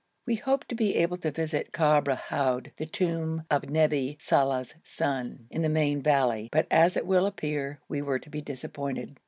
We 0.25 0.33
hoped 0.37 0.67
to 0.69 0.73
be 0.75 0.95
able 0.95 1.17
to 1.17 1.29
visit 1.29 1.71
Kabr 1.71 2.17
Houd, 2.17 2.71
the 2.77 2.87
tomb 2.87 3.43
of 3.51 3.69
Nebi 3.69 4.17
Saleh's 4.19 4.73
son, 4.83 5.45
in 5.51 5.61
the 5.61 5.69
main 5.69 6.01
valley, 6.01 6.49
but, 6.51 6.65
as 6.71 6.97
it 6.97 7.05
will 7.05 7.27
appear, 7.27 7.79
we 7.87 8.01
were 8.01 8.17
to 8.17 8.29
be 8.31 8.41
disappointed. 8.41 9.19